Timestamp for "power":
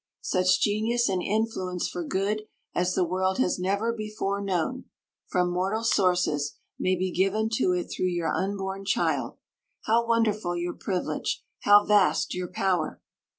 12.47-12.99